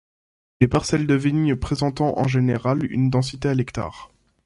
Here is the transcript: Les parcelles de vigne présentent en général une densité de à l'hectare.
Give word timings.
Les 0.61 0.67
parcelles 0.67 1.05
de 1.05 1.13
vigne 1.13 1.55
présentent 1.55 2.01
en 2.01 2.27
général 2.27 2.91
une 2.91 3.11
densité 3.11 3.49
de 3.49 3.51
à 3.51 3.53
l'hectare. 3.53 4.09